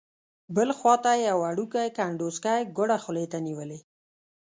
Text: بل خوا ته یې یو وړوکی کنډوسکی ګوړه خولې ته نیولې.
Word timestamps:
بل 0.55 0.69
خوا 0.77 0.95
ته 1.03 1.11
یې 1.19 1.23
یو 1.29 1.37
وړوکی 1.43 1.87
کنډوسکی 1.97 2.59
ګوړه 2.77 2.97
خولې 3.03 3.25
ته 3.31 3.37
نیولې. 3.45 3.79